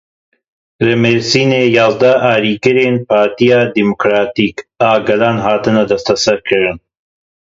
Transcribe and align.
Li 0.85 0.93
Mersînê 1.03 1.63
yazdeh 1.77 2.17
alîgirên 2.33 2.95
Partiya 3.09 3.59
Demokratîk 3.75 4.55
a 4.89 4.91
Gelan 5.07 5.37
hatin 5.45 5.75
desteserkirin. 5.89 6.77